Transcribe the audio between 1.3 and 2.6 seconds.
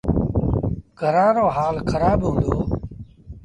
رو هآل کرآب هُݩدو۔